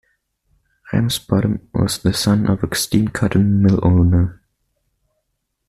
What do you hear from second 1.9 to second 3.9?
the son of a steam cotton mill